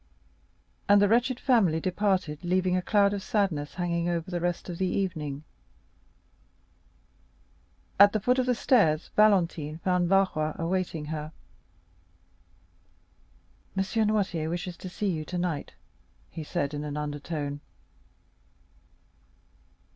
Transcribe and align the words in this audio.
And 0.89 0.99
the 0.99 1.07
wretched 1.07 1.39
family 1.39 1.79
departed, 1.79 2.39
leaving 2.43 2.75
a 2.75 2.81
cloud 2.81 3.13
of 3.13 3.21
sadness 3.21 3.75
hanging 3.75 4.09
over 4.09 4.31
the 4.31 4.39
rest 4.41 4.67
of 4.67 4.79
the 4.79 4.87
evening. 4.87 5.43
At 7.99 8.11
the 8.11 8.19
foot 8.19 8.39
of 8.39 8.47
the 8.47 8.55
stairs, 8.55 9.11
Valentine 9.15 9.77
found 9.83 10.09
Barrois 10.09 10.55
awaiting 10.57 11.05
her. 11.13 11.31
"M. 13.77 13.83
Noirtier 13.83 14.49
wishes 14.49 14.75
to 14.77 14.89
see 14.89 15.11
you 15.11 15.23
tonight, 15.23 15.75
he 16.31 16.43
said, 16.43 16.73
in 16.73 16.83
an 16.83 16.97
undertone. 16.97 17.61